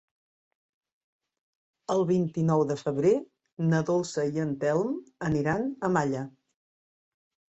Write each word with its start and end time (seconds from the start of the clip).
El 1.95 1.99
vint-i-nou 2.11 2.63
de 2.71 2.77
febrer 2.79 3.11
na 3.73 3.81
Dolça 3.89 4.25
i 4.37 4.41
en 4.45 4.55
Telm 4.63 4.97
aniran 5.29 5.69
a 5.89 5.93
Malla. 5.99 6.25